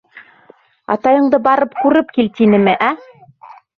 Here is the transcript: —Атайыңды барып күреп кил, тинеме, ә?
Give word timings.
—Атайыңды 0.95 1.39
барып 1.49 1.77
күреп 1.85 2.11
кил, 2.17 2.33
тинеме, 2.41 2.75
ә? 2.93 3.59